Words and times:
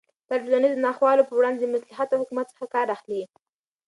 پلار 0.27 0.39
د 0.41 0.45
ټولنیزو 0.47 0.83
ناخوالو 0.85 1.27
په 1.27 1.33
وړاندې 1.37 1.59
د 1.61 1.67
مصلحت 1.73 2.07
او 2.11 2.21
حکمت 2.23 2.45
څخه 2.51 2.65
کار 2.75 2.87
اخلي. 2.95 3.23